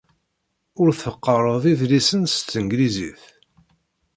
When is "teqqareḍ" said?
0.99-1.63